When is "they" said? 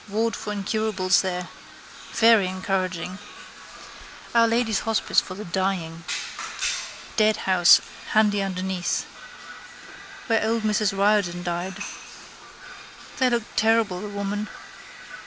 13.19-13.29